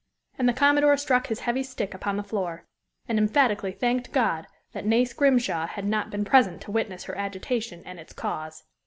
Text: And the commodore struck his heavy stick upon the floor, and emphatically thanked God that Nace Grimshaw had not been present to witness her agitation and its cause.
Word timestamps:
And 0.39 0.49
the 0.49 0.53
commodore 0.53 0.97
struck 0.97 1.27
his 1.27 1.41
heavy 1.41 1.61
stick 1.61 1.93
upon 1.93 2.17
the 2.17 2.23
floor, 2.23 2.65
and 3.07 3.19
emphatically 3.19 3.71
thanked 3.71 4.11
God 4.11 4.47
that 4.71 4.83
Nace 4.83 5.13
Grimshaw 5.13 5.67
had 5.67 5.85
not 5.85 6.09
been 6.09 6.25
present 6.25 6.59
to 6.61 6.71
witness 6.71 7.03
her 7.03 7.15
agitation 7.15 7.83
and 7.85 7.99
its 7.99 8.11
cause. 8.13 8.63